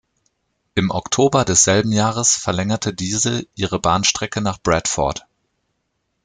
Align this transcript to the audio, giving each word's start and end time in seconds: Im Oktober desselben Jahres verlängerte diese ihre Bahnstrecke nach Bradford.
Im 0.73 0.89
Oktober 0.89 1.45
desselben 1.45 1.91
Jahres 1.91 2.35
verlängerte 2.35 2.91
diese 2.91 3.45
ihre 3.53 3.77
Bahnstrecke 3.79 4.41
nach 4.41 4.57
Bradford. 4.57 5.27